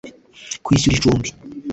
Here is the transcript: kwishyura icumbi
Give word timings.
kwishyura 0.65 0.93
icumbi 0.95 1.29